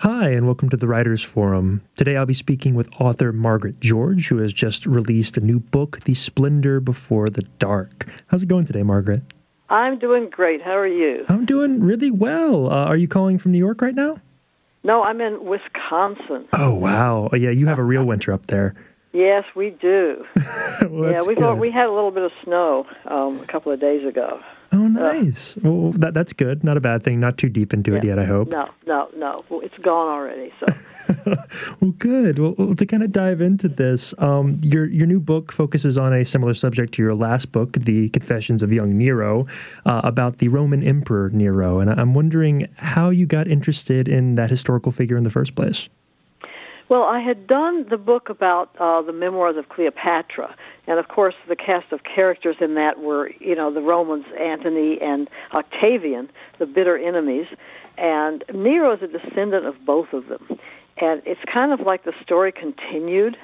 [0.00, 1.82] Hi, and welcome to the Writers Forum.
[1.94, 6.00] Today I'll be speaking with author Margaret George, who has just released a new book,
[6.04, 8.08] The Splendor Before the Dark.
[8.28, 9.20] How's it going today, Margaret?
[9.68, 10.62] I'm doing great.
[10.62, 11.26] How are you?
[11.28, 12.72] I'm doing really well.
[12.72, 14.18] Uh, are you calling from New York right now?
[14.84, 16.48] No, I'm in Wisconsin.
[16.54, 17.28] Oh, wow.
[17.30, 18.74] Oh, yeah, you have a real winter up there.
[19.12, 20.24] Yes, we do.
[20.88, 24.06] well, yeah, we we had a little bit of snow um, a couple of days
[24.06, 24.38] ago.
[24.72, 25.56] Oh, nice.
[25.62, 26.62] well, that that's good.
[26.62, 27.18] Not a bad thing.
[27.18, 28.18] Not too deep into it yet.
[28.18, 28.48] I hope.
[28.48, 29.44] No, no, no.
[29.48, 30.52] Well, it's gone already.
[30.60, 30.66] So
[31.80, 32.38] well, good.
[32.38, 36.12] Well, well, to kind of dive into this, um, your your new book focuses on
[36.12, 39.46] a similar subject to your last book, The Confessions of Young Nero,
[39.86, 41.80] uh, about the Roman Emperor Nero.
[41.80, 45.88] And I'm wondering how you got interested in that historical figure in the first place.
[46.90, 50.56] Well, I had done the book about uh, the memoirs of Cleopatra,
[50.88, 54.98] and of course, the cast of characters in that were, you know, the Romans, Antony
[55.00, 57.46] and Octavian, the bitter enemies,
[57.96, 60.44] and Nero is a descendant of both of them,
[61.00, 63.36] and it's kind of like the story continued.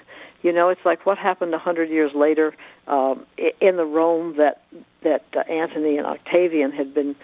[0.43, 2.53] You know, it's like what happened a hundred years later
[2.89, 3.27] um,
[3.61, 4.61] in the Rome that
[5.05, 7.15] that uh, Antony and Octavian had been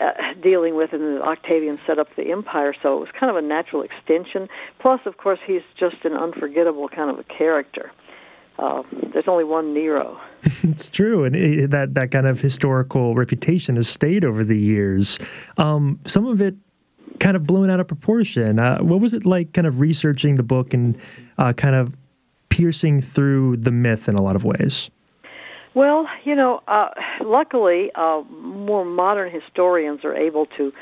[0.00, 0.10] uh,
[0.42, 2.74] dealing with, and Octavian set up the empire.
[2.82, 4.48] So it was kind of a natural extension.
[4.78, 7.92] Plus, of course, he's just an unforgettable kind of a character.
[8.58, 10.20] Uh, there's only one Nero.
[10.62, 15.18] it's true, and it, that that kind of historical reputation has stayed over the years.
[15.56, 16.54] Um, some of it
[17.20, 18.58] kind of blown out of proportion.
[18.58, 20.98] Uh, what was it like, kind of researching the book and
[21.38, 21.96] uh, kind of
[22.50, 24.90] piercing through the myth in a lot of ways?
[25.74, 26.88] Well, you know, uh,
[27.24, 30.72] luckily, uh, more modern historians are able to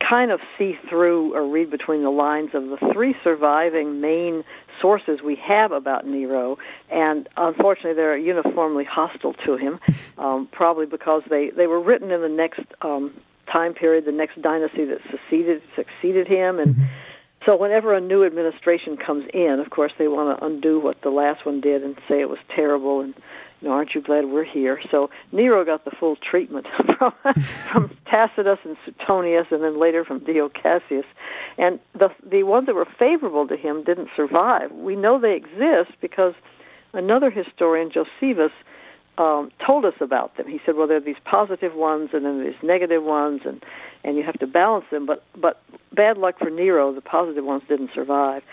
[0.00, 4.44] kind of see through or read between the lines of the three surviving main
[4.80, 6.56] sources we have about Nero,
[6.88, 9.80] and unfortunately, they're uniformly hostile to him,
[10.18, 13.12] um, probably because they, they were written in the next um,
[13.52, 16.76] time period, the next dynasty that succeeded succeeded him, and
[17.44, 21.10] so whenever a new administration comes in, of course, they want to undo what the
[21.10, 23.14] last one did and say it was terrible and
[23.60, 24.80] you know, aren't you glad we're here?
[24.90, 26.66] So Nero got the full treatment
[26.98, 27.12] from,
[27.72, 31.06] from Tacitus and Suetonius, and then later from Dio Cassius.
[31.56, 34.70] And the the ones that were favorable to him didn't survive.
[34.72, 36.34] We know they exist because
[36.92, 38.52] another historian, Josephus,
[39.18, 40.46] um, told us about them.
[40.46, 43.64] He said, "Well, there are these positive ones, and then there's negative ones, and
[44.04, 45.60] and you have to balance them." But but
[45.92, 48.44] bad luck for Nero, the positive ones didn't survive.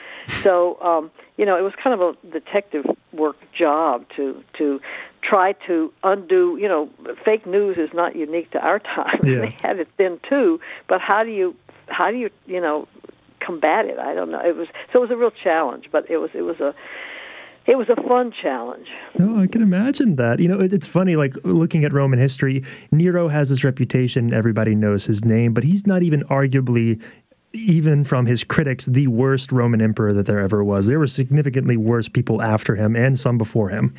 [0.42, 4.79] So um, you know, it was kind of a detective work job to to
[5.22, 6.57] try to undo.
[6.59, 6.90] You know,
[7.23, 9.19] fake news is not unique to our time.
[9.23, 9.41] Yeah.
[9.41, 10.59] they had it then too.
[10.88, 11.56] But how do you
[11.88, 12.88] how do you you know
[13.40, 14.00] combat it?
[14.00, 14.41] I don't know.
[14.44, 16.73] It was so it was a real challenge, but it was it was a
[17.67, 18.88] it was a fun challenge.
[19.17, 20.40] No, I can imagine that.
[20.40, 24.75] You know, it, it's funny, like looking at Roman history, Nero has this reputation, everybody
[24.75, 27.02] knows his name, but he's not even arguably,
[27.56, 30.88] even from his critics, the worst Roman emperor that there ever was.
[30.88, 33.94] There were significantly worse people after him and some before him.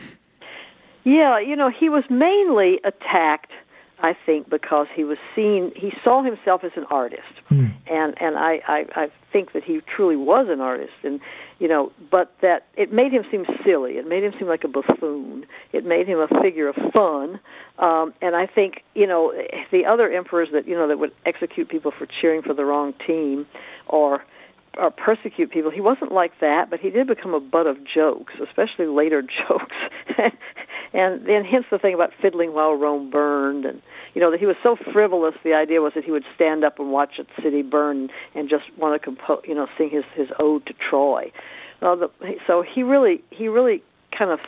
[1.05, 3.53] Yeah, you know, he was mainly attacked,
[4.01, 5.73] I think, because he was seen.
[5.75, 7.67] He saw himself as an artist, Hmm.
[7.87, 11.19] and and I, I I think that he truly was an artist, and
[11.59, 13.93] you know, but that it made him seem silly.
[13.93, 15.47] It made him seem like a buffoon.
[15.73, 17.41] It made him a figure of fun,
[17.79, 19.33] um, and I think you know
[19.73, 22.93] the other emperors that you know that would execute people for cheering for the wrong
[23.07, 23.47] team,
[23.87, 24.23] or
[24.77, 25.71] or persecute people.
[25.71, 29.77] He wasn't like that, but he did become a butt of jokes, especially later jokes.
[30.93, 33.83] and then hence the thing about fiddling while Rome burned and
[34.15, 36.79] you know that he was so frivolous the idea was that he would stand up
[36.79, 40.29] and watch a city burn and just want to compose you know sing his his
[40.39, 41.31] ode to Troy.
[41.83, 42.09] Well, the,
[42.47, 43.83] so he really he really
[44.17, 44.41] kind of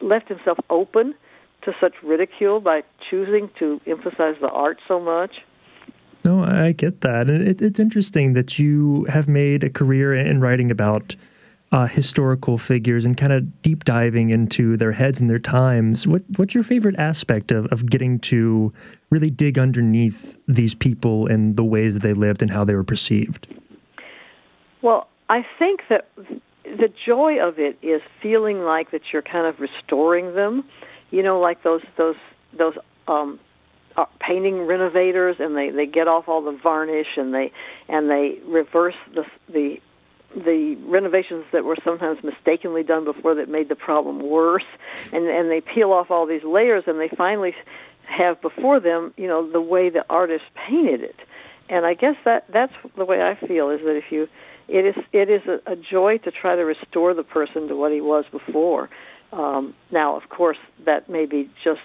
[0.00, 1.14] left himself open
[1.62, 5.32] to such ridicule by choosing to emphasize the art so much.
[6.56, 7.28] I get that.
[7.28, 11.14] And it, it's interesting that you have made a career in writing about
[11.72, 16.06] uh, historical figures and kind of deep diving into their heads and their times.
[16.06, 18.72] What, what's your favorite aspect of, of getting to
[19.10, 22.84] really dig underneath these people and the ways that they lived and how they were
[22.84, 23.46] perceived?
[24.82, 26.08] Well, I think that
[26.64, 30.64] the joy of it is feeling like that you're kind of restoring them.
[31.10, 32.16] You know, like those those
[32.56, 32.74] those
[33.08, 33.38] um,
[34.20, 37.52] painting renovators, and they they get off all the varnish and they
[37.88, 39.76] and they reverse the the
[40.34, 44.66] the renovations that were sometimes mistakenly done before that made the problem worse,
[45.12, 47.54] and and they peel off all these layers, and they finally
[48.06, 51.16] have before them, you know, the way the artist painted it.
[51.68, 54.28] And I guess that that's the way I feel is that if you
[54.68, 57.92] it is it is a, a joy to try to restore the person to what
[57.92, 58.88] he was before.
[59.32, 61.80] Um, now, of course, that may be just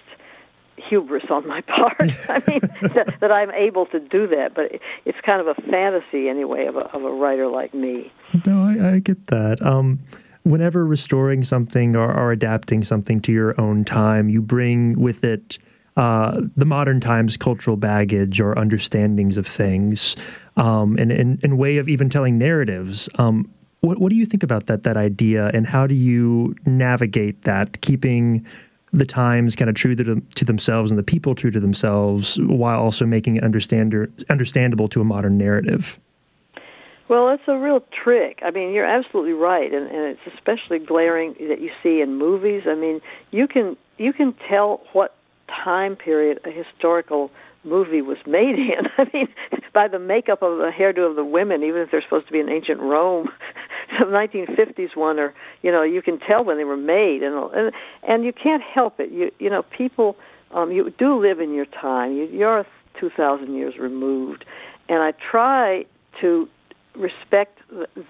[0.76, 2.10] hubris on my part.
[2.28, 2.60] I mean,
[2.94, 4.72] that, that, I'm able to do that, but
[5.04, 8.12] it's kind of a fantasy anyway of a, of a writer like me.
[8.46, 9.64] No, I, I get that.
[9.64, 9.98] Um,
[10.44, 15.58] whenever restoring something or, or, adapting something to your own time, you bring with it
[15.96, 20.16] uh, the modern times cultural baggage or understandings of things,
[20.56, 23.08] um, and in way of even telling narratives.
[23.16, 23.50] Um,
[23.82, 27.80] what, what do you think about that that idea, and how do you navigate that,
[27.82, 28.46] keeping
[28.92, 32.80] the times kind of true to, to themselves and the people true to themselves, while
[32.80, 33.94] also making it understand
[34.28, 35.98] understandable to a modern narrative?
[37.08, 38.38] Well, it's a real trick.
[38.42, 42.62] I mean, you're absolutely right, and, and it's especially glaring that you see in movies.
[42.66, 43.00] I mean,
[43.30, 45.14] you can you can tell what
[45.48, 47.30] time period a historical
[47.64, 48.86] movie was made in.
[48.98, 49.28] I mean,
[49.72, 52.40] by the makeup of the hairdo of the women, even if they're supposed to be
[52.40, 53.28] in ancient Rome,
[53.98, 57.72] some 1950s one, or you know, you can tell when they were made, and and
[58.02, 59.10] and you can't help it.
[59.10, 60.16] You you know, people,
[60.52, 62.12] um, you do live in your time.
[62.12, 62.66] You, you're
[63.00, 64.44] 2,000 years removed,
[64.88, 65.84] and I try
[66.20, 66.48] to
[66.94, 67.58] respect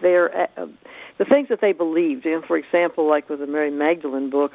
[0.01, 0.67] their uh,
[1.19, 2.27] the things that they believed.
[2.27, 4.53] And for example, like with the Mary Magdalene book,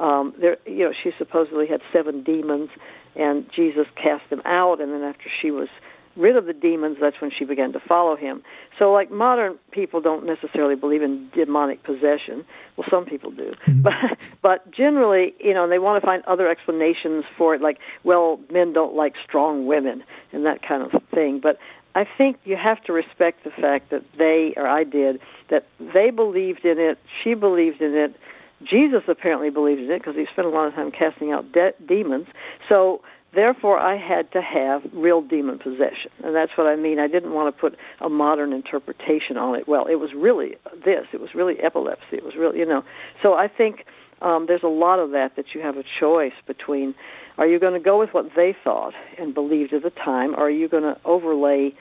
[0.00, 2.70] um, there you know she supposedly had seven demons,
[3.14, 5.68] and Jesus cast them out, and then after she was
[6.16, 8.42] rid of the demons, that's when she began to follow him.
[8.78, 12.44] So, like modern people don't necessarily believe in demonic possession.
[12.76, 13.82] Well, some people do, mm-hmm.
[13.82, 18.40] but but generally, you know, they want to find other explanations for it, like, well,
[18.50, 20.02] men don't like strong women
[20.32, 21.40] and that kind of thing.
[21.42, 21.58] But
[21.96, 25.18] I think you have to respect the fact that they, or I did,
[25.48, 28.14] that they believed in it, she believed in it.
[28.62, 31.72] Jesus apparently believed in it because he spent a lot of time casting out de-
[31.86, 32.26] demons.
[32.68, 33.00] So
[33.36, 36.98] therefore, I had to have real demon possession, and that's what I mean.
[36.98, 39.68] I didn't want to put a modern interpretation on it.
[39.68, 41.06] Well, it was really this.
[41.12, 42.16] It was really epilepsy.
[42.16, 42.82] It was really, you know.
[43.22, 43.84] So I think
[44.22, 46.94] um, there's a lot of that that you have a choice between
[47.38, 50.46] are you going to go with what they thought and believed at the time, or
[50.46, 51.74] are you going to overlay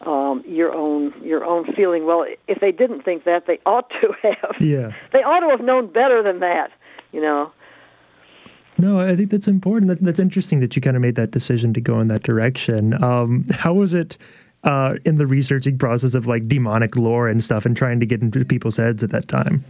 [0.00, 2.06] um, your own your own feeling?
[2.06, 4.56] Well, if they didn't think that, they ought to have.
[4.60, 4.92] Yeah.
[5.12, 6.70] They ought to have known better than that.
[7.12, 7.52] You know.
[8.78, 9.88] No, I think that's important.
[9.88, 13.02] That, that's interesting that you kind of made that decision to go in that direction.
[13.02, 14.16] Um, how was it
[14.64, 18.20] uh, in the researching process of like demonic lore and stuff, and trying to get
[18.20, 19.64] into people's heads at that time?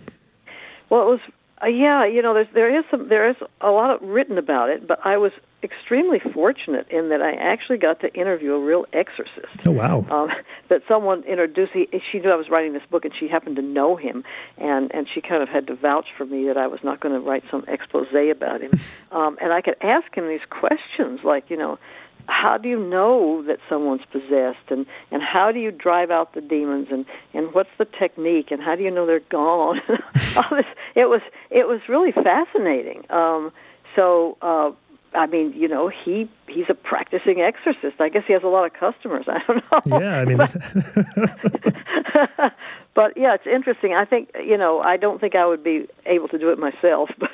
[0.88, 1.20] Well, it was
[1.62, 4.70] uh, yeah, you know, there's there is some there is a lot of written about
[4.70, 5.30] it, but I was
[5.62, 9.64] extremely fortunate in that I actually got to interview a real exorcist.
[9.64, 10.04] Oh wow!
[10.10, 10.30] Um,
[10.68, 11.72] that someone introduced.
[11.72, 14.24] He, she knew I was writing this book, and she happened to know him,
[14.58, 17.14] and and she kind of had to vouch for me that I was not going
[17.14, 18.72] to write some expose about him.
[19.12, 21.78] um, and I could ask him these questions, like you know,
[22.26, 24.70] how do you know that someone's possessed?
[24.70, 26.88] And and how do you drive out the demons?
[26.90, 28.50] And and what's the technique?
[28.50, 29.80] And how do you know they're gone?
[30.36, 33.04] All this, it was it was really fascinating.
[33.10, 33.52] Um
[33.96, 34.72] so uh
[35.14, 38.00] I mean, you know, he he's a practicing exorcist.
[38.00, 39.26] I guess he has a lot of customers.
[39.28, 40.00] I don't know.
[40.00, 40.52] Yeah, I mean, but,
[42.94, 43.94] but yeah, it's interesting.
[43.94, 47.10] I think you know, I don't think I would be able to do it myself,
[47.18, 47.30] but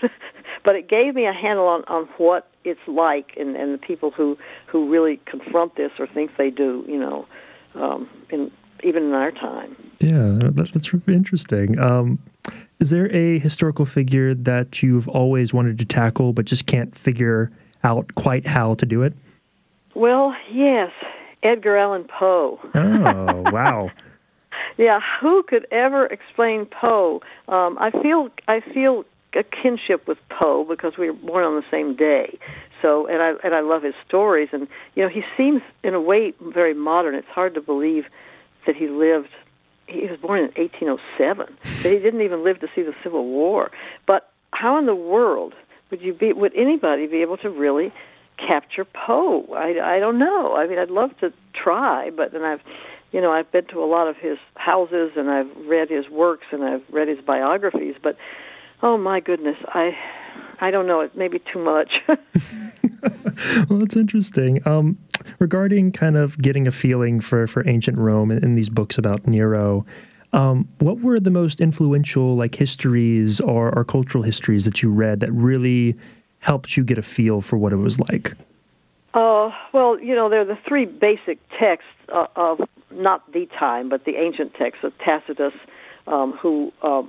[0.64, 4.10] but it gave me a handle on on what it's like and and the people
[4.10, 4.36] who
[4.66, 6.84] who really confront this or think they do.
[6.86, 7.26] You know,
[7.74, 8.50] um, in
[8.82, 9.76] even in our time.
[10.00, 11.78] Yeah, that's, that's really interesting.
[11.78, 12.18] Um,
[12.80, 17.50] is there a historical figure that you've always wanted to tackle but just can't figure
[17.84, 19.14] out quite how to do it?
[19.94, 20.90] Well, yes,
[21.42, 22.58] Edgar Allan Poe.
[22.74, 23.90] Oh, wow.
[24.78, 27.20] yeah, who could ever explain Poe?
[27.48, 31.64] Um, I feel I feel a kinship with Poe because we were born on the
[31.70, 32.38] same day.
[32.82, 36.00] So, and I and I love his stories, and you know, he seems in a
[36.00, 37.14] way very modern.
[37.14, 38.04] It's hard to believe
[38.66, 39.28] that he lived.
[39.86, 41.56] He was born in 1807.
[41.82, 43.70] That he didn't even live to see the Civil War.
[44.06, 45.54] But how in the world
[45.90, 46.32] would you be?
[46.32, 47.92] Would anybody be able to really
[48.36, 49.46] capture Poe?
[49.54, 50.54] I, I don't know.
[50.54, 52.60] I mean, I'd love to try, but then I've,
[53.12, 56.46] you know, I've been to a lot of his houses and I've read his works
[56.52, 58.16] and I've read his biographies, but
[58.82, 59.96] oh my goodness, I,
[60.60, 61.00] I don't know.
[61.00, 61.92] It may be too much.
[63.68, 64.66] well, that's interesting.
[64.66, 64.98] Um,
[65.38, 69.26] regarding kind of getting a feeling for for ancient Rome in, in these books about
[69.26, 69.84] Nero.
[70.32, 75.20] Um, what were the most influential like histories or, or cultural histories that you read
[75.20, 75.96] that really
[76.38, 78.32] helped you get a feel for what it was like?
[79.12, 82.60] Uh, well, you know, there are the three basic texts uh, of
[82.92, 85.52] not the time, but the ancient texts of Tacitus,
[86.06, 87.02] um, who uh,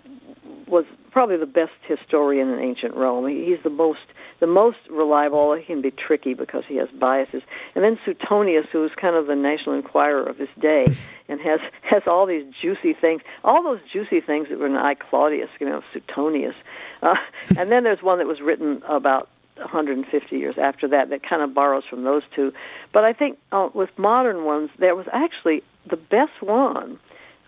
[0.67, 3.27] was probably the best historian in ancient Rome.
[3.27, 3.99] He's the most
[4.39, 5.53] the most reliable.
[5.55, 7.43] He can be tricky because he has biases.
[7.75, 10.87] And then Suetonius, who is kind of the National Enquirer of his day,
[11.29, 14.95] and has has all these juicy things, all those juicy things that were in I
[14.95, 16.55] Claudius, you know, Suetonius.
[17.01, 17.15] Uh,
[17.57, 21.53] and then there's one that was written about 150 years after that that kind of
[21.53, 22.51] borrows from those two.
[22.93, 26.99] But I think uh, with modern ones, there was actually the best one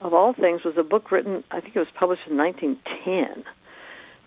[0.03, 1.43] of all things was a book written.
[1.49, 3.43] I think it was published in 1910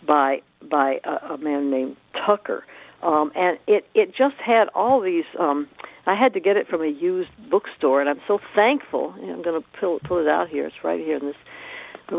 [0.06, 2.64] by by a, a man named Tucker,
[3.02, 5.24] um, and it it just had all these.
[5.38, 5.68] Um,
[6.06, 9.14] I had to get it from a used bookstore, and I'm so thankful.
[9.16, 10.66] I'm going to pull pull it out here.
[10.66, 11.36] It's right here in this.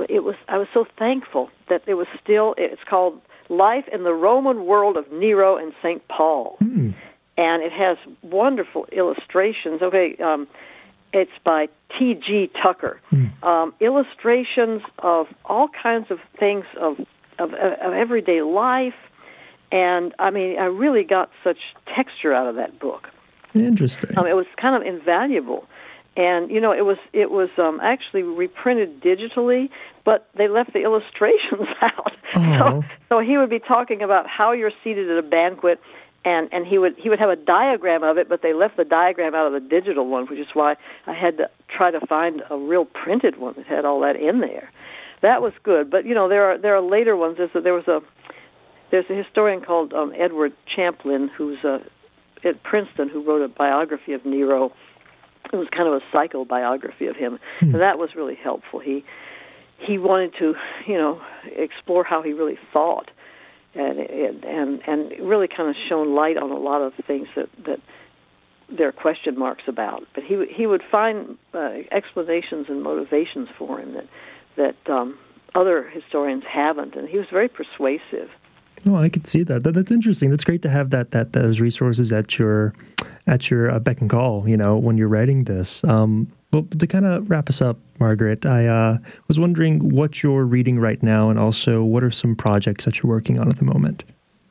[0.10, 0.36] It was.
[0.48, 2.54] I was so thankful that it was still.
[2.58, 6.06] It's called Life in the Roman World of Nero and St.
[6.10, 6.58] Paul.
[6.62, 6.94] Mm.
[7.40, 9.82] And it has wonderful illustrations.
[9.82, 10.48] Okay, um,
[11.18, 12.52] it's by T.G.
[12.62, 13.00] Tucker.
[13.12, 13.44] Mm.
[13.44, 17.00] Um, illustrations of all kinds of things of,
[17.40, 18.94] of, of everyday life.
[19.72, 21.58] And I mean, I really got such
[21.96, 23.08] texture out of that book.
[23.54, 24.18] Interesting.
[24.18, 25.68] Um, it was kind of invaluable
[26.18, 29.70] and you know it was it was um, actually reprinted digitally,
[30.04, 32.14] but they left the illustrations out.
[32.36, 32.58] Oh.
[32.58, 35.80] So so he would be talking about how you're seated at a banquet,
[36.28, 38.84] and and he would he would have a diagram of it, but they left the
[39.00, 42.42] diagram out of the digital one, which is why I had to try to find
[42.50, 44.68] a real printed one that had all that in there.
[45.22, 47.36] That was good, but you know there are there are later ones.
[47.38, 48.00] There's a, there was a
[48.92, 51.80] there's a historian called um, Edward Champlin who's uh,
[52.44, 54.72] at Princeton who wrote a biography of Nero
[55.54, 57.72] it was kind of a psychobiography of him, Hmm.
[57.74, 58.80] and that was really helpful.
[58.80, 59.04] He
[59.80, 60.56] he wanted to,
[60.88, 61.22] you know,
[61.56, 63.12] explore how he really thought,
[63.78, 67.80] and and and, really kind of shone light on a lot of things that that
[68.70, 70.06] there are question marks about.
[70.14, 74.08] But he he would find uh, explanations and motivations for him that
[74.56, 75.18] that um,
[75.56, 78.30] other historians haven't, and he was very persuasive.
[78.86, 79.64] Oh, I could see that.
[79.64, 79.74] that.
[79.74, 80.30] That's interesting.
[80.30, 82.74] That's great to have that that those resources at your
[83.28, 84.48] at your uh, beck and call.
[84.48, 85.84] You know, when you're writing this.
[85.84, 90.46] Um, but to kind of wrap us up, Margaret, I uh, was wondering what you're
[90.46, 93.66] reading right now, and also what are some projects that you're working on at the
[93.66, 94.04] moment.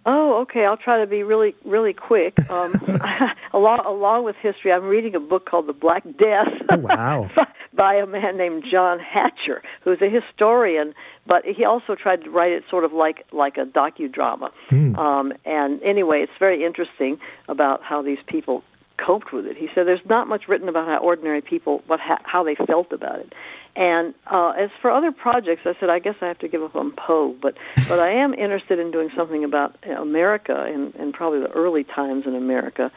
[0.09, 0.65] Oh, okay.
[0.65, 2.39] I'll try to be really, really quick.
[2.49, 2.75] Um,
[3.53, 6.49] along, along with history, I'm reading a book called The Black Death.
[6.71, 7.29] Oh, wow.
[7.77, 10.95] by a man named John Hatcher, who's a historian,
[11.27, 14.51] but he also tried to write it sort of like like a docudrama.
[14.71, 14.97] Hmm.
[14.97, 18.63] Um, and anyway, it's very interesting about how these people
[19.05, 19.57] coped with it.
[19.57, 22.93] He said there's not much written about how ordinary people what ha- how they felt
[22.93, 23.33] about it.
[23.75, 26.75] And uh, as for other projects, I said I guess I have to give up
[26.75, 27.55] on Poe, but
[27.89, 32.25] but I am interested in doing something about America and and probably the early times
[32.27, 32.91] in America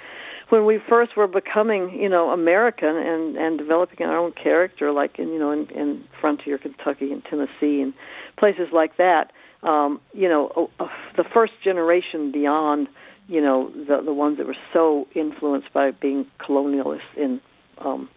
[0.50, 5.18] when we first were becoming, you know, American and and developing our own character, like
[5.20, 7.94] in you know in, in frontier Kentucky and Tennessee and
[8.38, 9.32] places like that.
[9.62, 10.88] Um, you know, uh,
[11.18, 12.88] the first generation beyond,
[13.30, 17.40] you know, the the ones that were so influenced by being colonialists in,
[17.78, 18.10] um,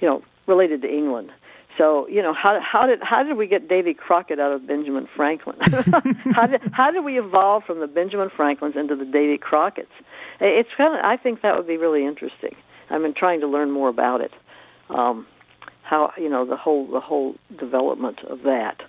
[0.00, 1.30] you know, related to England.
[1.78, 5.08] So you know how how did how did we get Davy Crockett out of Benjamin
[5.16, 5.56] Franklin?
[6.34, 9.92] how did how did we evolve from the Benjamin Franklins into the Davy Crockett's?
[10.38, 12.54] It's kind of I think that would be really interesting.
[12.90, 14.32] I've been trying to learn more about it.
[14.90, 15.26] Um,
[15.82, 18.82] how you know the whole the whole development of that.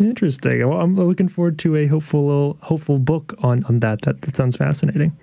[0.00, 0.66] Interesting.
[0.66, 4.00] Well, I'm looking forward to a hopeful hopeful book on on that.
[4.02, 5.16] That, that sounds fascinating.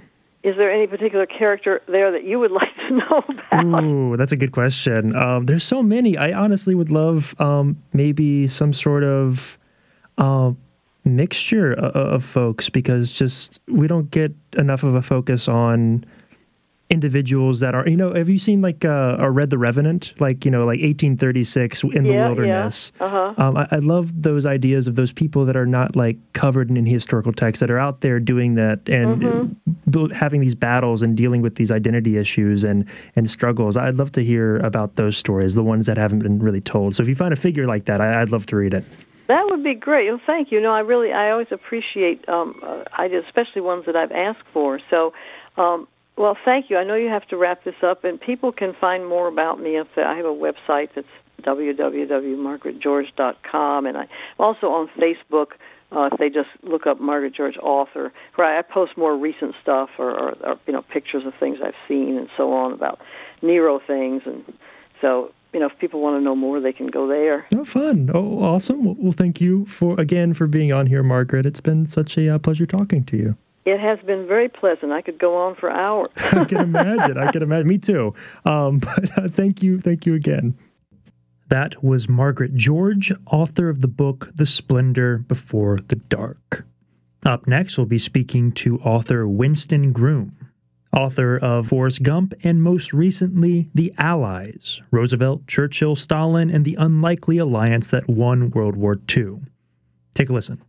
[0.43, 3.84] Is there any particular character there that you would like to know about?
[3.84, 5.15] Ooh, that's a good question.
[5.15, 6.15] Um, there's so many.
[6.15, 9.57] I honestly would love um, maybe some sort of
[10.19, 10.51] uh,
[11.03, 16.05] mixture of, of folks because just we don't get enough of a focus on
[16.89, 20.46] individuals that are you know have you seen like uh or read the revenant like
[20.46, 23.06] you know like 1836 in the Yeah, wilderness yeah.
[23.06, 23.34] Uh-huh.
[23.38, 26.77] um, I, I love those ideas of those people that are not like covered in
[26.77, 29.56] any historical texts that are out there doing that and Mhm.
[29.91, 32.86] build, having these battles and dealing with these identity issues and
[33.17, 36.62] and struggles i'd love to hear about those stories the ones that haven't been really
[36.62, 38.86] told so if you find a figure like that I, i'd love to read it
[39.27, 40.10] That would be great.
[40.10, 40.62] Well, thank you.
[40.62, 44.79] No, I really, I always appreciate um, uh, ideas, especially ones that I've asked for.
[44.89, 45.12] So,
[45.58, 45.86] um,
[46.17, 46.75] well, thank you.
[46.77, 49.77] I know you have to wrap this up, and people can find more about me
[49.77, 51.07] if I have a website that's
[51.43, 54.07] www.margaretgeorge.com, and I'm
[54.39, 55.51] also on Facebook.
[55.89, 59.89] Uh, if they just look up Margaret George author, where I post more recent stuff
[59.97, 63.00] or, or, or you know pictures of things I've seen and so on about
[63.41, 64.43] Nero things, and
[65.00, 67.47] so you know if people want to know more, they can go there.
[67.55, 71.45] oh fun oh awesome well, well thank you for again for being on here margaret
[71.45, 74.93] it's been such a uh, pleasure talking to you It has been very pleasant.
[74.93, 76.07] I could go on for hours.
[76.15, 77.17] I can imagine.
[77.17, 77.67] I can imagine.
[77.67, 78.13] Me too.
[78.50, 79.81] Um, but uh, thank you.
[79.81, 80.57] Thank you again.
[81.50, 86.65] That was Margaret George, author of the book The Splendor Before the Dark.
[87.25, 90.33] Up next, we'll be speaking to author Winston Groom,
[90.93, 97.38] author of Forrest Gump and most recently, The Allies Roosevelt, Churchill, Stalin, and the Unlikely
[97.38, 99.41] Alliance That Won World War II.
[100.13, 100.62] Take a listen.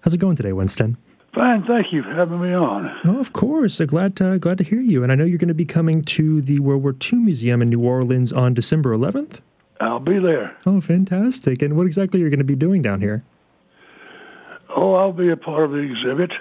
[0.00, 0.96] How's it going today, Winston?
[1.34, 2.90] Fine, thank you for having me on.
[3.04, 3.80] Oh, of course.
[3.80, 5.04] Uh, glad to glad to hear you.
[5.04, 7.70] And I know you're going to be coming to the World War II Museum in
[7.70, 9.38] New Orleans on December 11th.
[9.80, 10.56] I'll be there.
[10.66, 11.62] Oh, fantastic!
[11.62, 13.22] And what exactly are you going to be doing down here?
[14.68, 16.32] Oh, I'll be a part of the exhibit.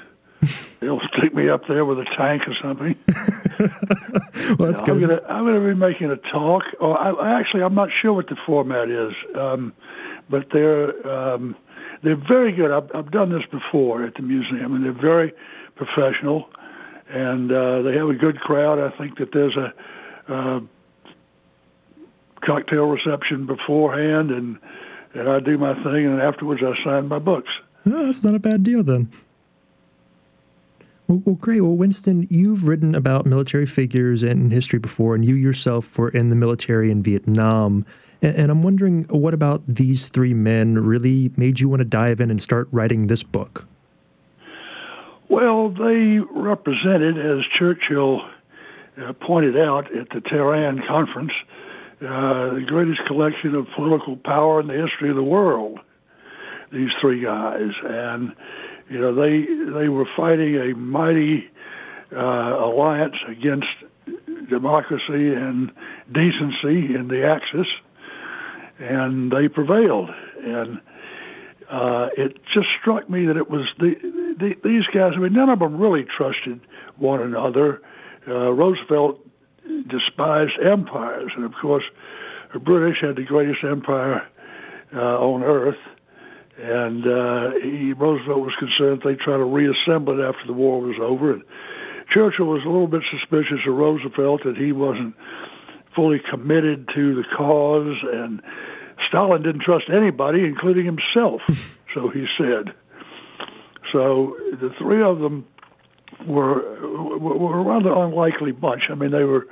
[0.79, 2.95] They'll stick me up there with a tank or something.
[4.57, 5.09] well, that's I'm good.
[5.09, 6.63] Gonna, I'm going to be making a talk.
[6.79, 9.73] Or I, actually, I'm not sure what the format is, um,
[10.29, 11.55] but they're um,
[12.03, 12.71] they're very good.
[12.71, 15.33] I've, I've done this before at the museum, and they're very
[15.75, 16.49] professional,
[17.09, 18.79] and uh, they have a good crowd.
[18.79, 19.73] I think that there's a
[20.33, 20.59] uh,
[22.45, 24.57] cocktail reception beforehand, and
[25.13, 27.49] and I do my thing, and afterwards I sign my books.
[27.87, 29.11] Oh, that's not a bad deal then.
[31.07, 31.61] Well, well, great.
[31.61, 36.29] Well, Winston, you've written about military figures and history before, and you yourself were in
[36.29, 37.85] the military in Vietnam.
[38.21, 42.19] And, and I'm wondering, what about these three men really made you want to dive
[42.19, 43.65] in and start writing this book?
[45.29, 48.21] Well, they represented, as Churchill
[48.99, 51.31] uh, pointed out at the Tehran conference,
[52.01, 55.79] uh, the greatest collection of political power in the history of the world.
[56.71, 58.31] These three guys, and
[58.89, 59.45] you know they
[59.79, 61.49] they were fighting a mighty
[62.15, 63.65] uh, alliance against
[64.49, 65.71] democracy and
[66.11, 67.67] decency in the Axis,
[68.79, 70.09] and they prevailed.
[70.43, 70.79] And
[71.69, 73.93] uh, it just struck me that it was the,
[74.39, 75.13] the, these guys.
[75.15, 76.61] I mean, none of them really trusted
[76.97, 77.81] one another.
[78.27, 79.19] Uh, Roosevelt
[79.87, 81.83] despised empires, and of course,
[82.53, 84.27] the British had the greatest empire
[84.93, 85.77] uh, on earth.
[86.57, 90.97] And uh, he, Roosevelt was concerned they'd try to reassemble it after the war was
[91.01, 91.33] over.
[91.33, 91.43] And
[92.13, 95.15] Churchill was a little bit suspicious of Roosevelt that he wasn't
[95.95, 98.41] fully committed to the cause, and
[99.07, 101.41] Stalin didn't trust anybody, including himself.
[101.93, 102.73] so he said.
[103.91, 105.47] So the three of them
[106.27, 108.83] were were a rather unlikely bunch.
[108.89, 109.47] I mean, they were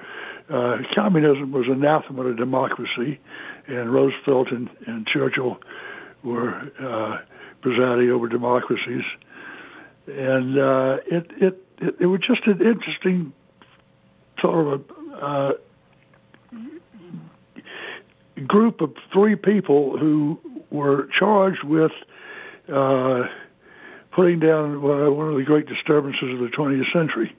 [0.49, 3.19] uh, communism was anathema to democracy,
[3.67, 5.57] and Roosevelt and, and Churchill
[6.23, 7.17] were uh,
[7.61, 9.03] presiding over democracies,
[10.07, 13.33] and uh, it, it it it was just an interesting
[14.41, 15.51] sort of a uh,
[18.41, 21.91] group of three people who were charged with
[22.71, 23.23] uh,
[24.11, 27.35] putting down uh, one of the great disturbances of the 20th century.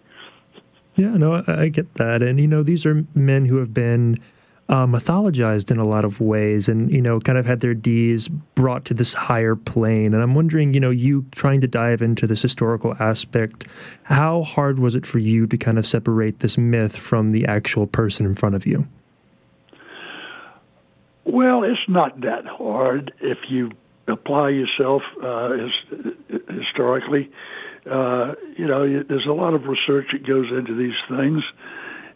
[0.97, 4.17] Yeah, no, I, get that, and you know, these are men who have been
[4.69, 8.29] uh, mythologized in a lot of ways and, you know, kind of had their Ds
[8.55, 10.13] brought to this higher plane.
[10.13, 13.65] And I'm wondering, you know, you trying to dive into this historical aspect,
[14.03, 17.87] how hard was it for you to kind of separate this myth from the actual
[17.87, 18.87] person in front of you?
[21.31, 23.73] Well, it's not that hard if you
[24.09, 25.51] apply yourself uh,
[26.49, 27.31] historically.
[27.85, 31.43] Uh, you know, there's a lot of research that goes into these things,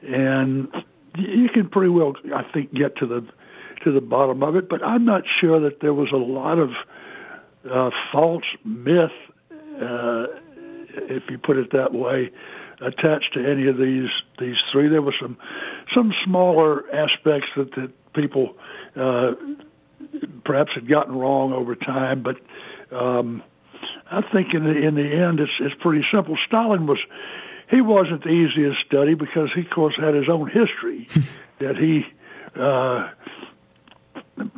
[0.03, 0.69] and
[1.19, 3.27] you can pretty well, I think, get to the
[3.85, 4.71] to the bottom of it.
[4.71, 6.71] But I'm not sure that there was a lot of
[7.71, 9.11] uh, false myth,
[9.51, 10.25] uh,
[10.89, 12.31] if you put it that way,
[12.81, 14.89] attached to any of these these three.
[14.89, 15.37] There were some
[15.95, 18.55] some smaller aspects that that people
[18.97, 19.33] uh,
[20.45, 22.37] perhaps had gotten wrong over time, but.
[22.95, 23.43] Um,
[24.11, 26.37] I think in the in the end, it's it's pretty simple.
[26.47, 26.99] Stalin was
[27.71, 31.09] he wasn't the easiest study because he, of course, had his own history
[31.59, 32.05] that he
[32.55, 33.09] uh,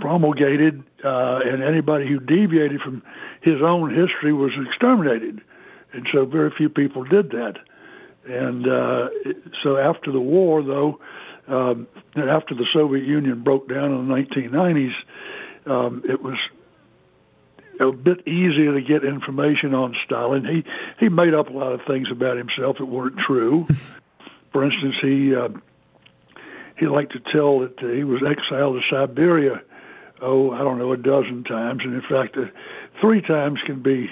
[0.00, 3.02] promulgated, uh, and anybody who deviated from
[3.40, 5.40] his own history was exterminated.
[5.92, 7.54] And so very few people did that.
[8.26, 9.08] And uh,
[9.62, 10.98] so after the war, though,
[11.48, 14.94] um, after the Soviet Union broke down in the 1990s,
[15.66, 16.38] um, it was
[17.80, 20.44] a bit easier to get information on Stalin.
[20.44, 20.64] He
[21.00, 23.66] he made up a lot of things about himself that weren't true.
[24.52, 25.48] For instance, he uh,
[26.78, 29.62] he liked to tell that he was exiled to Siberia.
[30.22, 32.46] Oh, I don't know, a dozen times, and in fact, uh,
[33.00, 34.10] three times can be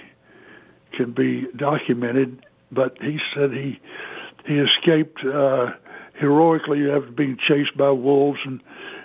[0.93, 2.45] can be documented.
[2.71, 3.81] But he said he
[4.47, 5.73] he escaped uh,
[6.19, 8.61] heroically after being chased by wolves and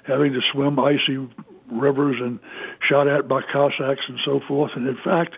[0.06, 1.28] having to swim icy
[1.72, 2.40] rivers and
[2.88, 4.72] shot at by Cossacks and so forth.
[4.76, 5.36] And in fact,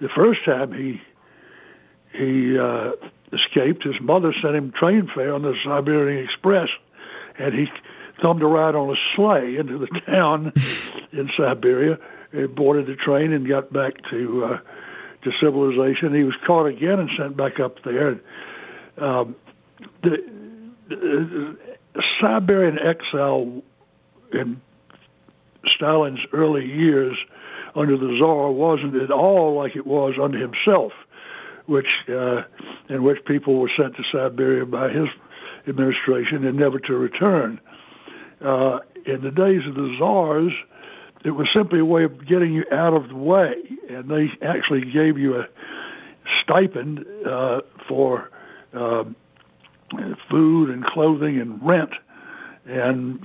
[0.00, 1.00] the first time he
[2.12, 2.92] he uh,
[3.32, 6.68] escaped, his mother sent him train fare on the Siberian Express,
[7.38, 7.66] and he
[8.22, 10.52] thumbed a ride on a sleigh into the town
[11.12, 11.98] in Siberia.
[12.32, 14.58] He boarded the train and got back to uh,
[15.24, 16.14] to civilization.
[16.14, 18.08] He was caught again and sent back up there.
[18.08, 18.20] And,
[18.98, 19.36] um,
[20.02, 20.18] the
[22.20, 23.62] Siberian exile
[24.32, 24.60] in
[25.76, 27.16] Stalin's early years
[27.74, 30.92] under the Tsar wasn't at all like it was under himself.
[31.66, 32.42] which uh,
[32.88, 35.08] in which people were sent to Siberia by his
[35.66, 37.60] administration and never to return.
[38.44, 40.52] Uh, in the days of the czars,
[41.24, 43.54] it was simply a way of getting you out of the way,
[43.88, 45.44] and they actually gave you a
[46.42, 48.30] stipend uh, for
[48.74, 49.04] uh,
[50.30, 51.90] food and clothing and rent,
[52.66, 53.24] and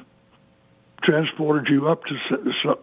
[1.04, 2.16] transported you up to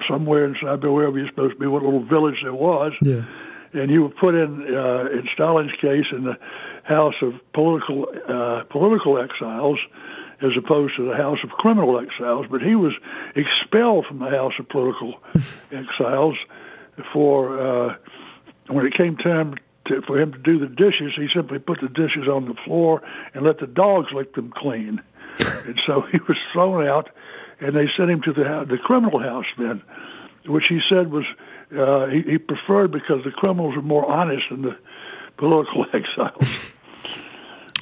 [0.09, 2.92] somewhere in Siberia, wherever you're supposed to be, what little village there was.
[3.03, 3.25] Yeah.
[3.72, 6.38] And you were put in, uh, in Stalin's case, in the
[6.85, 9.79] house of political uh, political exiles,
[10.40, 12.46] as opposed to the house of criminal exiles.
[12.51, 12.92] But he was
[13.35, 15.14] expelled from the house of political
[15.72, 16.37] exiles
[17.12, 17.96] for uh,
[18.68, 19.57] when it came time
[19.88, 21.12] to, for him to do the dishes.
[21.16, 23.03] He simply put the dishes on the floor
[23.35, 25.03] and let the dogs lick them clean.
[25.38, 27.11] and so he was thrown out
[27.61, 29.83] and they sent him to the the criminal house then,
[30.46, 31.25] which he said was
[31.77, 34.77] uh, he, he preferred because the criminals were more honest than the
[35.37, 36.65] political exiles.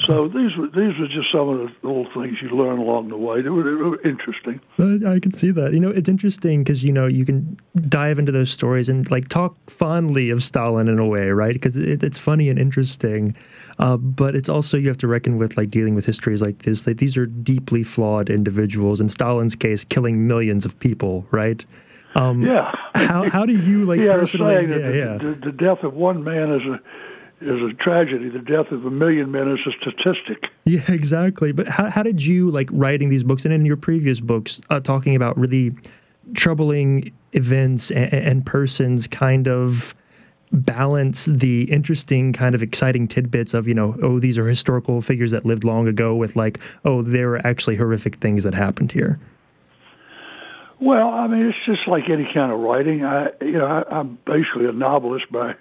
[0.06, 3.16] So these were these were just some of the little things you learn along the
[3.16, 3.42] way.
[3.42, 4.60] They were, they were interesting.
[4.78, 5.72] I can see that.
[5.72, 9.28] You know, it's interesting because you know you can dive into those stories and like
[9.28, 11.54] talk fondly of Stalin in a way, right?
[11.54, 13.34] Because it, it's funny and interesting.
[13.78, 16.86] Uh, but it's also you have to reckon with like dealing with histories like this.
[16.86, 19.00] Like these are deeply flawed individuals.
[19.00, 21.64] In Stalin's case, killing millions of people, right?
[22.16, 22.70] Um, yeah.
[22.94, 24.54] how how do you like yeah, personally?
[24.54, 25.18] Yeah, the, yeah.
[25.18, 26.80] The, the death of one man is a
[27.40, 28.28] is a tragedy.
[28.28, 30.50] The death of a million men is a statistic.
[30.64, 31.52] Yeah, exactly.
[31.52, 34.80] But how how did you like writing these books and in your previous books uh,
[34.80, 35.74] talking about really
[36.34, 39.94] troubling events and, and persons kind of
[40.52, 45.32] balance the interesting kind of exciting tidbits of you know oh these are historical figures
[45.32, 49.18] that lived long ago with like oh there are actually horrific things that happened here
[50.80, 54.16] well i mean it's just like any kind of writing i you know I, i'm
[54.26, 55.54] basically a novelist by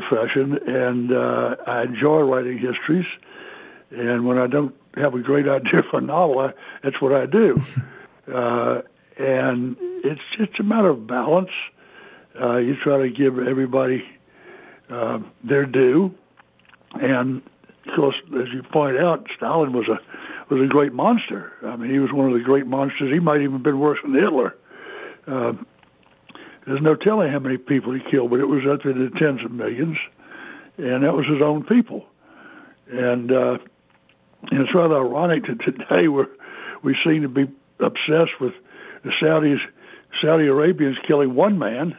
[0.00, 3.06] profession and uh i enjoy writing histories
[3.90, 6.52] and when i don't have a great idea for a novel I,
[6.82, 7.62] that's what i do
[8.34, 8.82] uh
[9.16, 11.50] and it's just a matter of balance
[12.40, 14.02] uh, you try to give everybody
[14.90, 16.12] uh, their due,
[16.94, 17.42] and
[17.86, 19.98] of course, as you point out, Stalin was a
[20.52, 21.52] was a great monster.
[21.64, 23.12] I mean, he was one of the great monsters.
[23.12, 24.54] He might even have been worse than Hitler.
[25.26, 25.52] Uh,
[26.66, 29.44] there's no telling how many people he killed, but it was up in the tens
[29.44, 29.96] of millions,
[30.78, 32.06] and that was his own people.
[32.90, 33.58] And, uh,
[34.50, 36.28] and it's rather ironic that today we're
[36.84, 37.46] we seem to be
[37.80, 38.52] obsessed with
[39.02, 39.56] the Saudis,
[40.22, 41.96] Saudi Arabians killing one man,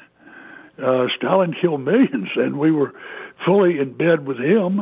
[0.81, 2.93] uh, Stalin killed millions, and we were
[3.45, 4.81] fully in bed with him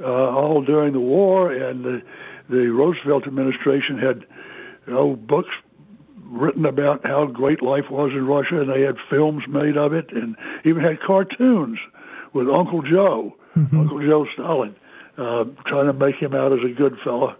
[0.00, 1.50] uh, all during the war.
[1.52, 2.02] And the,
[2.50, 4.24] the Roosevelt administration had
[4.88, 5.50] oh, books
[6.28, 10.12] written about how great life was in Russia, and they had films made of it,
[10.12, 11.78] and even had cartoons
[12.32, 13.80] with Uncle Joe, mm-hmm.
[13.80, 14.76] Uncle Joe Stalin,
[15.16, 17.34] uh, trying to make him out as a good fellow.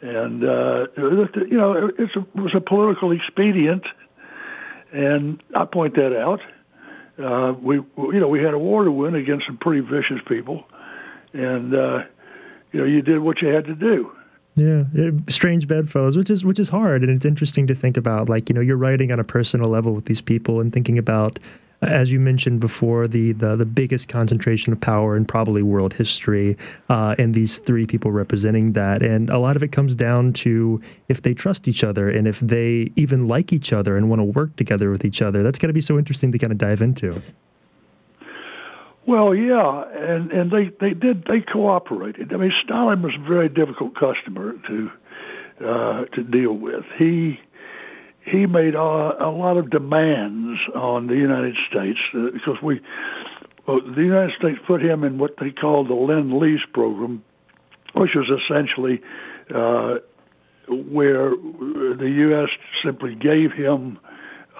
[0.00, 3.82] And uh, you know, it was a political expedient,
[4.92, 6.40] and I point that out
[7.18, 10.64] uh, we you know we had a war to win against some pretty vicious people,
[11.32, 11.98] and uh,
[12.72, 14.12] you know you did what you had to do.
[14.58, 18.28] Yeah, strange bedfellows, which is which is hard, and it's interesting to think about.
[18.28, 21.38] Like you know, you're writing on a personal level with these people and thinking about
[21.82, 26.56] as you mentioned before, the, the, the biggest concentration of power in probably world history,
[26.88, 29.02] uh, and these three people representing that.
[29.02, 32.40] And a lot of it comes down to if they trust each other and if
[32.40, 35.42] they even like each other and want to work together with each other.
[35.42, 37.22] That's going to be so interesting to kind of dive into.
[39.08, 42.30] Well, yeah, and and they they did they cooperated.
[42.30, 44.90] I mean, Stalin was a very difficult customer to
[45.66, 46.84] uh, to deal with.
[46.98, 47.40] He
[48.30, 52.82] he made a, a lot of demands on the United States uh, because we,
[53.66, 57.24] well, the United States put him in what they called the Lend Lease program,
[57.94, 59.00] which was essentially
[59.54, 60.00] uh,
[60.68, 62.50] where the U.S.
[62.84, 63.98] simply gave him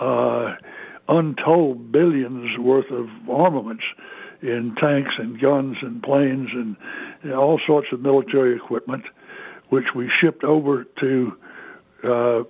[0.01, 0.55] uh,
[1.07, 3.85] untold billions worth of armaments
[4.43, 6.77] in tanks and guns and planes and
[7.33, 9.05] all sorts of military equipment,
[9.71, 11.33] which we shipped over to
[12.05, 12.43] uh,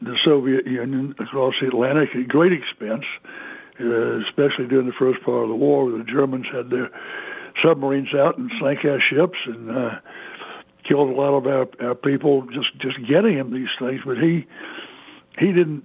[0.00, 3.04] the Soviet Union across the Atlantic at great expense,
[3.80, 6.90] uh, especially during the first part of the war, where the Germans had their
[7.62, 9.90] submarines out and sank our ships and uh,
[10.88, 14.00] killed a lot of our, our people just just getting him these things.
[14.04, 14.46] But he
[15.38, 15.84] he didn't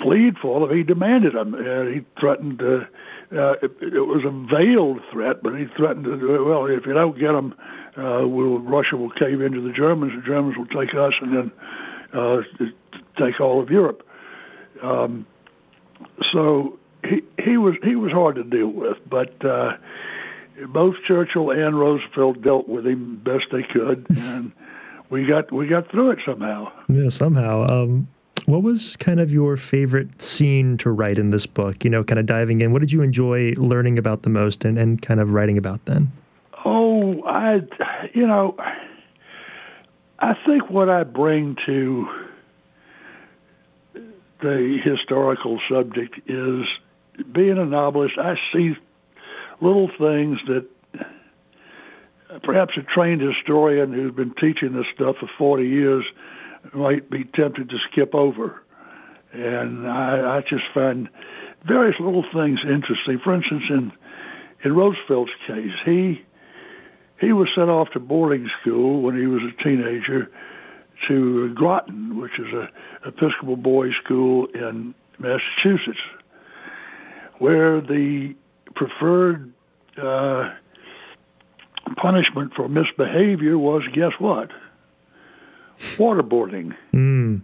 [0.00, 1.54] plead for them; he demanded them.
[1.54, 2.60] Uh, he threatened.
[2.60, 2.84] Uh,
[3.32, 7.16] uh, it, it was a veiled threat, but he threatened to, well, if you don't
[7.16, 7.54] get them,
[7.96, 10.12] uh, will Russia will cave into the Germans.
[10.16, 11.52] The Germans will take us, and then
[12.12, 12.38] uh,
[13.18, 14.04] take all of Europe.
[14.82, 15.26] Um,
[16.32, 19.76] so he he was he was hard to deal with, but uh,
[20.68, 24.52] both Churchill and Roosevelt dealt with him best they could, and
[25.10, 26.72] we got we got through it somehow.
[26.88, 27.66] Yeah, somehow.
[27.68, 28.08] Um,
[28.46, 31.84] what was kind of your favorite scene to write in this book?
[31.84, 32.72] You know, kind of diving in.
[32.72, 36.12] What did you enjoy learning about the most and, and kind of writing about then?
[36.64, 37.60] Oh, I,
[38.14, 38.56] you know,
[40.18, 42.06] I think what I bring to
[44.42, 46.64] the historical subject is
[47.32, 48.14] being a novelist.
[48.18, 48.74] I see
[49.60, 50.66] little things that
[52.42, 56.04] perhaps a trained historian who's been teaching this stuff for 40 years
[56.74, 58.62] might be tempted to skip over.
[59.32, 61.08] And I, I just find
[61.66, 63.20] various little things interesting.
[63.22, 63.92] For instance, in
[64.62, 66.22] in Roosevelt's case, he
[67.20, 70.30] he was sent off to boarding school when he was a teenager
[71.08, 72.68] to Groton, which is a
[73.08, 76.00] Episcopal boys' school in Massachusetts,
[77.38, 78.34] where the
[78.74, 79.52] preferred
[79.96, 80.50] uh,
[81.96, 84.50] punishment for misbehavior was guess what?
[85.96, 86.74] Waterboarding.
[86.92, 87.42] Mm.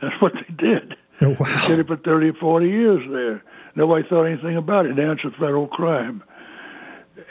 [0.00, 0.94] That's what they did.
[1.20, 1.60] Oh, wow.
[1.62, 3.42] They did it for 30 or 40 years there.
[3.74, 4.96] Nobody thought anything about it.
[4.96, 6.22] Now it's a federal crime.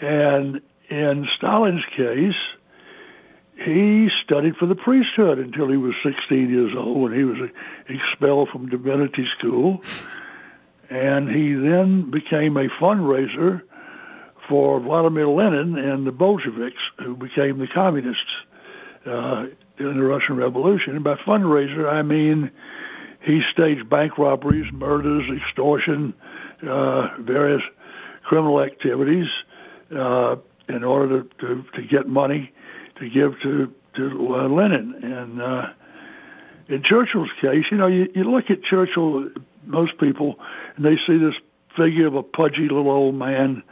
[0.01, 2.35] And in Stalin's case,
[3.65, 7.49] he studied for the priesthood until he was 16 years old when he was
[7.89, 9.81] expelled from divinity school.
[10.89, 13.61] And he then became a fundraiser
[14.47, 18.21] for Vladimir Lenin and the Bolsheviks, who became the communists
[19.05, 19.45] uh,
[19.79, 20.95] in the Russian Revolution.
[20.95, 22.51] And by fundraiser, I mean
[23.25, 26.13] he staged bank robberies, murders, extortion,
[26.67, 27.61] uh, various
[28.23, 29.27] criminal activities
[29.91, 30.35] uh,
[30.69, 32.51] in order to, to, to get money
[32.99, 34.93] to give to to uh, Lenin.
[35.01, 35.63] And uh,
[36.69, 39.29] in Churchill's case, you know, you, you look at Churchill,
[39.65, 40.35] most people,
[40.75, 41.33] and they see this
[41.75, 43.63] figure of a pudgy little old man.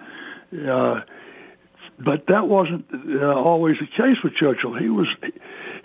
[0.52, 1.02] Uh,
[1.98, 4.76] but that wasn't uh, always the case with Churchill.
[4.76, 5.08] He was,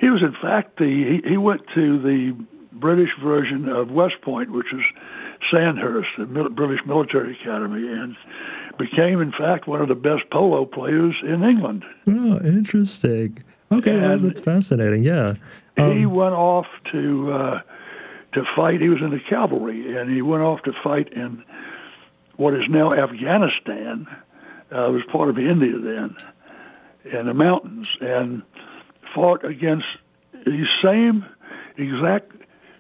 [0.01, 2.37] he was in fact the he, he went to the
[2.73, 4.81] British version of West Point, which is
[5.53, 8.17] Sandhurst, the British Military Academy, and
[8.79, 11.85] became, in fact, one of the best polo players in England.
[12.09, 13.43] Oh, interesting.
[13.73, 15.05] Okay, well, that's fascinating.
[15.05, 15.35] Yeah,
[15.79, 17.61] um, he went off to uh,
[18.33, 18.81] to fight.
[18.81, 21.45] He was in the cavalry, and he went off to fight in
[22.37, 24.07] what is now Afghanistan.
[24.73, 26.17] Uh, it was part of India then,
[27.13, 28.43] in the mountains, and
[29.15, 29.87] fought against
[30.47, 31.25] these same
[31.77, 32.33] exact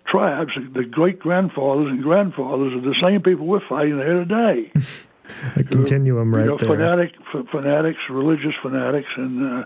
[0.07, 0.53] tribes.
[0.75, 4.73] The great grandfathers and grandfathers of the same people we're fighting there today.
[5.57, 6.75] a continuum right you know, there.
[6.75, 9.65] Fanatic, f- fanatics, religious fanatics, and uh,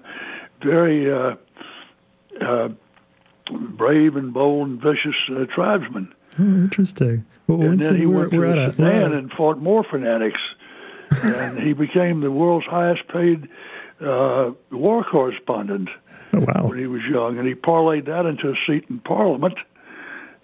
[0.63, 1.35] very uh,
[2.41, 2.69] uh,
[3.51, 6.13] brave and bold and vicious uh, tribesmen.
[6.39, 7.25] Oh, interesting.
[7.47, 10.41] Well, and then he went to Sudan and fought more fanatics,
[11.11, 13.49] and he became the world's highest paid
[14.01, 15.89] uh, war correspondent.
[16.35, 16.69] Oh, wow.
[16.69, 19.55] When he was young, and he parlayed that into a seat in Parliament,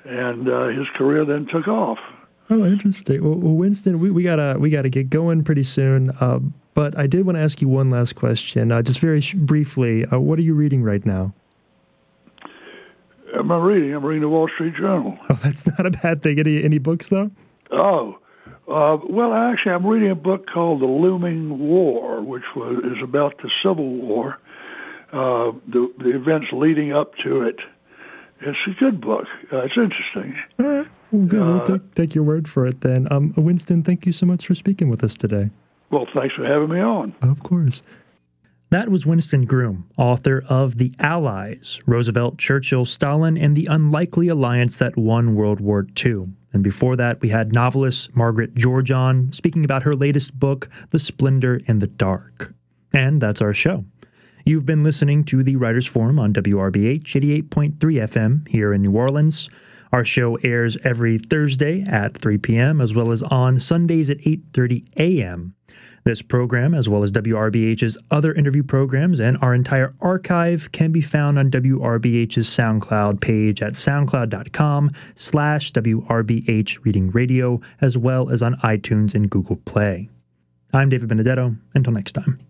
[0.05, 1.98] and uh, his career then took off.
[2.48, 3.22] Oh, interesting.
[3.22, 6.11] Well, well Winston, we, we gotta we gotta get going pretty soon.
[6.20, 6.40] Uh,
[6.74, 10.05] but I did want to ask you one last question, uh, just very sh- briefly.
[10.07, 11.33] Uh, what are you reading right now?
[13.37, 13.94] Am I reading?
[13.94, 15.16] I'm reading the Wall Street Journal.
[15.31, 16.38] Oh, that's not a bad thing.
[16.38, 17.31] Any any books though?
[17.72, 18.18] Oh,
[18.70, 23.38] uh, well, actually, I'm reading a book called The Looming War, which was, is about
[23.38, 24.38] the Civil War,
[25.12, 27.57] uh, the the events leading up to it.
[28.42, 29.27] It's a good book.
[29.53, 30.35] Uh, it's interesting.
[30.59, 30.88] All right.
[31.12, 31.40] Well, good.
[31.40, 33.07] we'll uh, take, take your word for it then.
[33.11, 35.51] Um, Winston, thank you so much for speaking with us today.
[35.90, 37.14] Well, thanks for having me on.
[37.23, 37.83] Of course.
[38.70, 44.77] That was Winston Groom, author of The Allies Roosevelt, Churchill, Stalin, and the Unlikely Alliance
[44.77, 46.29] That Won World War II.
[46.53, 48.92] And before that, we had novelist Margaret George
[49.35, 52.55] speaking about her latest book, The Splendor in the Dark.
[52.92, 53.85] And that's our show.
[54.44, 57.05] You've been listening to the Writers Forum on WRBH
[57.48, 59.50] 88.3 FM here in New Orleans.
[59.92, 62.81] Our show airs every Thursday at 3 p.m.
[62.81, 65.55] as well as on Sundays at 8:30 a.m.
[66.05, 71.03] This program, as well as WRBH's other interview programs and our entire archive, can be
[71.03, 78.55] found on WRBH's SoundCloud page at soundcloud.com slash WRBH Reading Radio, as well as on
[78.57, 80.09] iTunes and Google Play.
[80.72, 81.55] I'm David Benedetto.
[81.74, 82.50] Until next time.